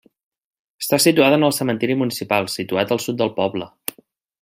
[0.83, 3.73] Està situada en el cementiri municipal, situat al sud del poble.